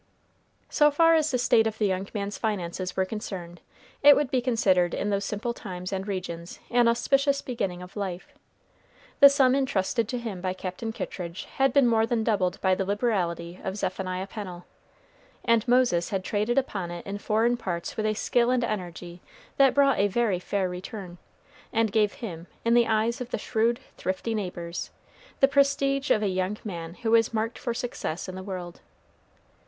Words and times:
So 0.69 0.89
far 0.89 1.13
as 1.13 1.29
the 1.29 1.37
state 1.37 1.67
of 1.67 1.77
the 1.77 1.85
young 1.85 2.07
man's 2.11 2.35
finances 2.35 2.97
were 2.97 3.05
concerned, 3.05 3.61
it 4.01 4.15
would 4.15 4.31
be 4.31 4.41
considered 4.41 4.95
in 4.95 5.11
those 5.11 5.25
simple 5.25 5.53
times 5.53 5.93
and 5.93 6.07
regions 6.07 6.57
an 6.71 6.87
auspicious 6.87 7.43
beginning 7.43 7.83
of 7.83 7.95
life. 7.95 8.33
The 9.19 9.29
sum 9.29 9.53
intrusted 9.53 10.07
to 10.07 10.17
him 10.17 10.41
by 10.41 10.53
Captain 10.53 10.91
Kittridge 10.91 11.43
had 11.43 11.71
been 11.71 11.85
more 11.85 12.07
than 12.07 12.23
doubled 12.23 12.59
by 12.61 12.73
the 12.73 12.83
liberality 12.83 13.59
of 13.63 13.77
Zephaniah 13.77 14.25
Pennel, 14.25 14.65
and 15.45 15.67
Moses 15.67 16.09
had 16.09 16.23
traded 16.23 16.57
upon 16.57 16.89
it 16.89 17.05
in 17.05 17.19
foreign 17.19 17.55
parts 17.55 17.95
with 17.95 18.07
a 18.07 18.15
skill 18.15 18.49
and 18.49 18.63
energy 18.63 19.21
that 19.57 19.75
brought 19.75 19.99
a 19.99 20.07
very 20.07 20.39
fair 20.39 20.67
return, 20.67 21.19
and 21.71 21.91
gave 21.91 22.13
him, 22.13 22.47
in 22.65 22.73
the 22.73 22.87
eyes 22.87 23.21
of 23.21 23.29
the 23.29 23.37
shrewd, 23.37 23.79
thrifty 23.97 24.33
neighbors, 24.33 24.89
the 25.41 25.47
prestige 25.47 26.09
of 26.09 26.23
a 26.23 26.27
young 26.27 26.57
man 26.63 26.95
who 26.95 27.11
was 27.11 27.35
marked 27.35 27.59
for 27.59 27.71
success 27.75 28.27
in 28.27 28.33
the 28.33 28.41
world. 28.41 28.81